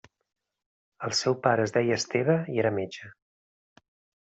[1.07, 3.13] El seu pare es deia Esteve i era metge.